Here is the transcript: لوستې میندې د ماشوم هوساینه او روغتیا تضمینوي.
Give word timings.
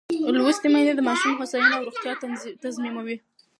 لوستې 0.37 0.67
میندې 0.73 0.93
د 0.95 1.01
ماشوم 1.09 1.33
هوساینه 1.39 1.75
او 1.77 1.85
روغتیا 1.87 2.11
تضمینوي. 2.63 3.17